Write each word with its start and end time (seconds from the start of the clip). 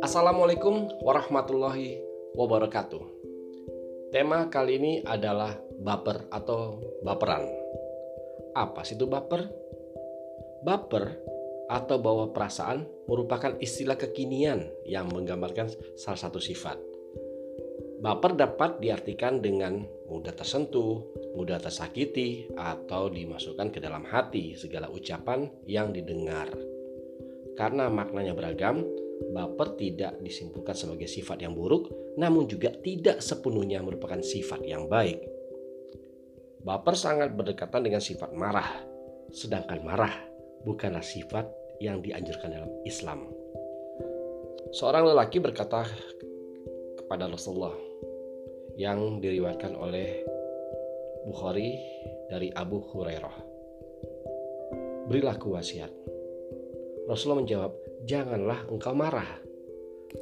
Assalamualaikum 0.00 0.88
warahmatullahi 1.04 2.00
wabarakatuh. 2.32 3.04
Tema 4.08 4.48
kali 4.48 4.80
ini 4.80 4.92
adalah 5.04 5.52
baper 5.76 6.24
atau 6.32 6.80
baperan. 7.04 7.44
Apa 8.56 8.88
sih 8.88 8.96
itu 8.96 9.04
baper? 9.04 9.52
Baper 10.64 11.12
atau 11.68 12.00
bawa 12.00 12.32
perasaan 12.32 12.88
merupakan 13.04 13.60
istilah 13.60 14.00
kekinian 14.00 14.64
yang 14.88 15.12
menggambarkan 15.12 15.68
salah 16.00 16.24
satu 16.24 16.40
sifat. 16.40 16.80
Baper 18.00 18.32
dapat 18.32 18.80
diartikan 18.80 19.44
dengan 19.44 19.84
mudah 20.08 20.32
tersentuh, 20.32 21.04
mudah 21.34 21.58
tersakiti, 21.58 22.48
atau 22.54 23.10
dimasukkan 23.10 23.74
ke 23.74 23.78
dalam 23.82 24.06
hati 24.06 24.54
segala 24.54 24.86
ucapan 24.88 25.50
yang 25.66 25.90
didengar. 25.90 26.48
Karena 27.54 27.90
maknanya 27.90 28.34
beragam, 28.34 28.82
baper 29.34 29.78
tidak 29.78 30.18
disimpulkan 30.22 30.74
sebagai 30.74 31.06
sifat 31.06 31.42
yang 31.42 31.54
buruk, 31.54 31.90
namun 32.18 32.46
juga 32.46 32.70
tidak 32.70 33.22
sepenuhnya 33.22 33.82
merupakan 33.82 34.18
sifat 34.22 34.62
yang 34.66 34.86
baik. 34.90 35.22
Baper 36.64 36.96
sangat 36.96 37.34
berdekatan 37.36 37.84
dengan 37.84 38.00
sifat 38.00 38.32
marah, 38.32 38.70
sedangkan 39.30 39.84
marah 39.84 40.14
bukanlah 40.64 41.04
sifat 41.04 41.44
yang 41.78 42.00
dianjurkan 42.00 42.50
dalam 42.50 42.72
Islam. 42.88 43.28
Seorang 44.74 45.14
lelaki 45.14 45.38
berkata 45.38 45.86
kepada 46.98 47.28
Rasulullah 47.30 47.76
yang 48.74 49.22
diriwayatkan 49.22 49.76
oleh 49.76 50.33
Bukhari 51.24 51.80
dari 52.28 52.52
Abu 52.52 52.84
Hurairah. 52.84 53.36
Berilah 55.08 55.36
wasiat. 55.40 55.92
Rasulullah 57.04 57.44
menjawab, 57.44 57.72
janganlah 58.08 58.64
engkau 58.68 58.96
marah. 58.96 59.28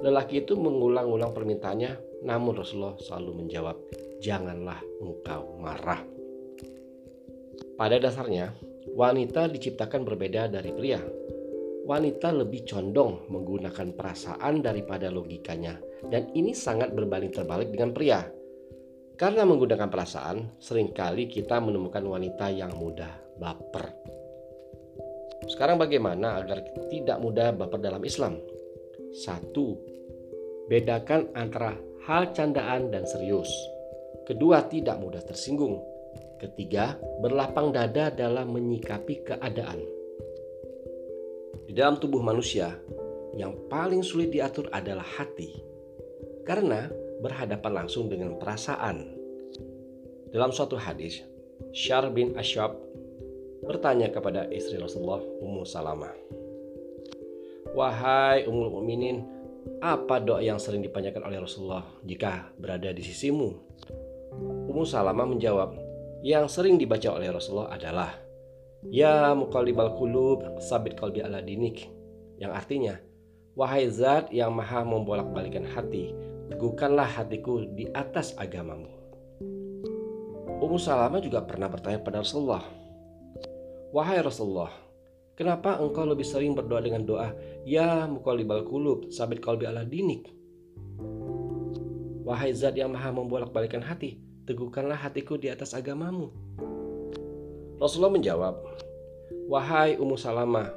Lelaki 0.02 0.42
itu 0.42 0.58
mengulang-ulang 0.58 1.30
permintaannya, 1.30 2.22
namun 2.26 2.58
Rasulullah 2.58 2.98
selalu 2.98 3.44
menjawab, 3.44 3.76
janganlah 4.18 4.78
engkau 5.02 5.58
marah. 5.58 6.02
Pada 7.78 7.98
dasarnya, 7.98 8.54
wanita 8.94 9.50
diciptakan 9.50 10.06
berbeda 10.06 10.50
dari 10.50 10.70
pria. 10.70 11.02
Wanita 11.82 12.30
lebih 12.30 12.62
condong 12.62 13.26
menggunakan 13.26 13.94
perasaan 13.94 14.62
daripada 14.62 15.10
logikanya, 15.10 15.82
dan 16.10 16.30
ini 16.34 16.54
sangat 16.54 16.94
berbanding 16.94 17.34
terbalik 17.34 17.74
dengan 17.74 17.90
pria. 17.90 18.22
Karena 19.14 19.44
menggunakan 19.44 19.88
perasaan, 19.92 20.56
sering 20.58 20.90
kali 20.90 21.28
kita 21.28 21.60
menemukan 21.60 22.02
wanita 22.02 22.48
yang 22.48 22.74
mudah 22.74 23.12
baper. 23.38 23.92
Sekarang 25.50 25.78
bagaimana 25.78 26.38
agar 26.38 26.62
tidak 26.86 27.18
mudah 27.18 27.50
baper 27.54 27.82
dalam 27.82 28.02
Islam? 28.06 28.38
Satu, 29.12 29.76
bedakan 30.70 31.28
antara 31.34 31.74
hal 32.06 32.30
candaan 32.32 32.94
dan 32.94 33.04
serius. 33.04 33.50
Kedua, 34.22 34.64
tidak 34.70 35.02
mudah 35.02 35.22
tersinggung. 35.22 35.82
Ketiga, 36.38 36.98
berlapang 37.22 37.70
dada 37.74 38.10
dalam 38.10 38.54
menyikapi 38.54 39.26
keadaan. 39.26 39.82
Di 41.66 41.72
dalam 41.74 41.98
tubuh 41.98 42.22
manusia, 42.22 42.74
yang 43.34 43.66
paling 43.66 44.04
sulit 44.04 44.30
diatur 44.30 44.68
adalah 44.70 45.04
hati. 45.04 45.58
Karena 46.42 46.90
berhadapan 47.22 47.72
langsung 47.86 48.10
dengan 48.10 48.34
perasaan. 48.36 49.06
Dalam 50.34 50.50
suatu 50.50 50.74
hadis, 50.74 51.22
Syar 51.70 52.10
bin 52.10 52.34
Ashab 52.34 52.74
bertanya 53.62 54.10
kepada 54.10 54.50
istri 54.50 54.82
Rasulullah 54.82 55.22
Ummu 55.22 55.62
Salamah. 55.62 56.10
Wahai 57.72 58.44
Ummul 58.50 58.74
Mukminin, 58.74 59.22
apa 59.78 60.18
doa 60.18 60.42
yang 60.42 60.58
sering 60.58 60.82
dipanjatkan 60.82 61.22
oleh 61.22 61.38
Rasulullah 61.38 61.86
jika 62.02 62.50
berada 62.58 62.90
di 62.90 63.00
sisimu? 63.06 63.54
Ummu 64.66 64.82
Salamah 64.82 65.30
menjawab, 65.30 65.78
yang 66.26 66.50
sering 66.50 66.74
dibaca 66.76 67.14
oleh 67.14 67.30
Rasulullah 67.30 67.70
adalah 67.70 68.10
Ya 68.82 69.30
muqallibal 69.30 69.94
qulub 69.94 70.58
sabit 70.58 70.98
qalbi 70.98 71.22
ala 71.22 71.38
dinik 71.38 71.86
yang 72.42 72.50
artinya 72.50 72.98
wahai 73.54 73.86
zat 73.86 74.34
yang 74.34 74.50
maha 74.50 74.82
membolak-balikan 74.82 75.62
hati 75.62 76.10
teguhkanlah 76.52 77.08
hatiku 77.08 77.64
di 77.64 77.88
atas 77.96 78.36
agamamu 78.36 78.92
Ummu 80.60 80.76
Salamah 80.76 81.24
juga 81.24 81.40
pernah 81.48 81.72
bertanya 81.72 82.04
pada 82.04 82.20
Rasulullah 82.20 82.60
Wahai 83.92 84.20
Rasulullah, 84.24 84.72
kenapa 85.36 85.76
engkau 85.80 86.04
lebih 86.08 86.24
sering 86.24 86.52
berdoa 86.52 86.80
dengan 86.84 87.04
doa 87.04 87.32
Ya 87.64 88.04
muqallibal 88.08 88.64
qulub, 88.64 89.08
sabit 89.12 89.40
qalbi 89.40 89.68
ala 89.68 89.84
dinik? 89.84 90.32
Wahai 92.24 92.56
zat 92.56 92.72
yang 92.72 92.88
maha 92.88 93.12
membolak-balikan 93.12 93.84
hati, 93.84 94.16
teguhkanlah 94.48 94.96
hatiku 94.96 95.36
di 95.36 95.52
atas 95.52 95.76
agamamu. 95.76 96.32
Rasulullah 97.76 98.16
menjawab, 98.16 98.54
Wahai 99.44 100.00
Ummu 100.00 100.16
Salamah, 100.16 100.72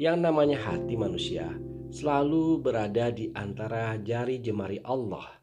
yang 0.00 0.24
namanya 0.24 0.56
hati 0.56 0.96
manusia 0.96 1.52
selalu 1.90 2.62
berada 2.62 3.10
di 3.10 3.32
antara 3.34 3.96
jari 4.00 4.40
jemari 4.40 4.80
Allah. 4.84 5.40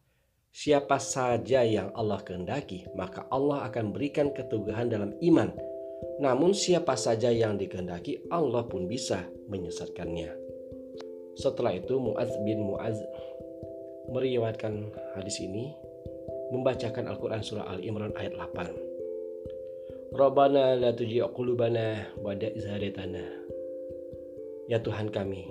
Siapa 0.51 0.99
saja 0.99 1.63
yang 1.63 1.93
Allah 1.95 2.19
kehendaki, 2.21 2.87
maka 2.95 3.27
Allah 3.31 3.67
akan 3.71 3.95
berikan 3.95 4.35
keteguhan 4.35 4.91
dalam 4.91 5.15
iman 5.23 5.71
namun 6.21 6.53
siapa 6.53 6.93
saja 6.97 7.33
yang 7.33 7.57
dikehendaki 7.57 8.29
Allah 8.29 8.65
pun 8.65 8.85
bisa 8.85 9.25
menyesatkannya. 9.49 10.29
Setelah 11.37 11.77
itu 11.77 11.97
Muaz 11.97 12.29
bin 12.45 12.61
Muaz 12.61 12.97
meriwayatkan 14.13 14.93
hadis 15.17 15.41
ini 15.41 15.73
membacakan 16.53 17.09
Al-Quran 17.09 17.41
Surah 17.41 17.65
Al-Imran 17.73 18.13
ayat 18.17 18.37
8. 18.37 20.13
Rabbana 20.13 20.75
la 20.75 20.91
tuji' 20.91 21.23
qulubana 21.31 22.11
izhadatana. 22.27 23.25
Ya 24.67 24.77
Tuhan 24.83 25.09
kami, 25.09 25.47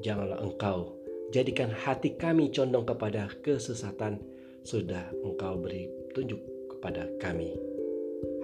janganlah 0.00 0.40
Engkau 0.40 1.02
jadikan 1.32 1.72
hati 1.72 2.16
kami 2.16 2.52
condong 2.52 2.88
kepada 2.88 3.28
kesesatan 3.44 4.20
sudah 4.62 5.10
Engkau 5.24 5.58
beri 5.58 5.88
tunjuk 6.12 6.38
kepada 6.76 7.08
kami. 7.18 7.56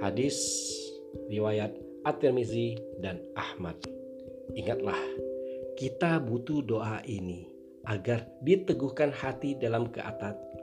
Hadis 0.00 0.34
riwayat 1.28 1.70
At-Tirmizi 2.02 2.80
dan 2.98 3.20
Ahmad. 3.36 3.76
Ingatlah, 4.56 4.98
kita 5.76 6.18
butuh 6.22 6.64
doa 6.64 7.04
ini 7.04 7.46
agar 7.84 8.24
diteguhkan 8.42 9.12
hati 9.12 9.54
dalam 9.60 9.92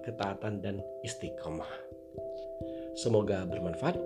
ketaatan 0.04 0.64
dan 0.66 0.82
istiqomah. 1.06 1.70
Semoga 2.98 3.46
bermanfaat. 3.46 4.00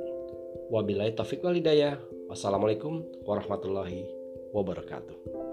Wabillahi 0.69 1.16
taufiq 1.16 1.41
walidayah. 1.41 1.97
Wassalamualaikum 2.29 3.06
warahmatullahi 3.25 4.06
wabarakatuh. 4.53 5.49